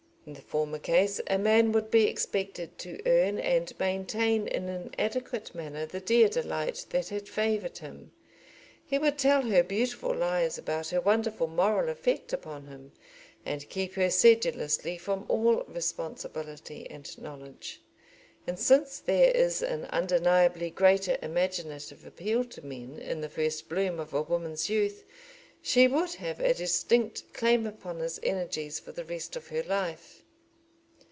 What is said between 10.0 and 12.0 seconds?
lies about her wonderful moral